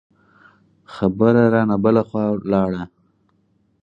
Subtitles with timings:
[0.93, 2.83] خبره رانه بله خوا لاړه.